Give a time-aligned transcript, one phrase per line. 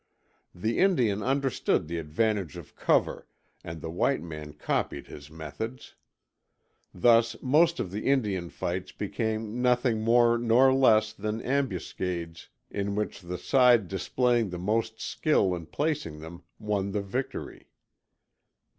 [0.55, 3.27] The Indian understood the advantage of cover,
[3.63, 5.93] and the white man copied his methods.
[6.91, 13.21] Thus most of the Indian fights became nothing more nor less than ambuscades in which
[13.21, 17.67] the side displaying the most skill in placing them, won the victory.